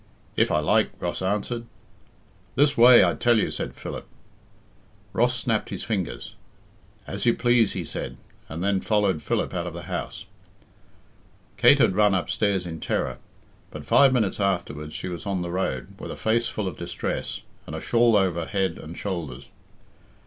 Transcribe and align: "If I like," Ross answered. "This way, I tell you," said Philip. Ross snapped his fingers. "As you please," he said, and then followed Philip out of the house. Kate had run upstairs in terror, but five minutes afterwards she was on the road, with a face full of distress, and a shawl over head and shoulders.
"If 0.35 0.49
I 0.51 0.57
like," 0.61 0.89
Ross 0.99 1.21
answered. 1.21 1.67
"This 2.55 2.75
way, 2.75 3.05
I 3.05 3.13
tell 3.13 3.37
you," 3.37 3.51
said 3.51 3.75
Philip. 3.75 4.07
Ross 5.13 5.37
snapped 5.37 5.69
his 5.69 5.83
fingers. 5.83 6.33
"As 7.05 7.27
you 7.27 7.35
please," 7.35 7.73
he 7.73 7.85
said, 7.85 8.17
and 8.49 8.63
then 8.63 8.81
followed 8.81 9.21
Philip 9.21 9.53
out 9.53 9.67
of 9.67 9.75
the 9.75 9.83
house. 9.83 10.25
Kate 11.55 11.77
had 11.77 11.93
run 11.95 12.15
upstairs 12.15 12.65
in 12.65 12.79
terror, 12.79 13.19
but 13.69 13.85
five 13.85 14.11
minutes 14.11 14.39
afterwards 14.39 14.95
she 14.95 15.07
was 15.07 15.27
on 15.27 15.43
the 15.43 15.51
road, 15.51 15.89
with 15.99 16.09
a 16.09 16.17
face 16.17 16.47
full 16.47 16.67
of 16.67 16.79
distress, 16.79 17.41
and 17.67 17.75
a 17.75 17.79
shawl 17.79 18.15
over 18.15 18.45
head 18.47 18.79
and 18.79 18.97
shoulders. 18.97 19.49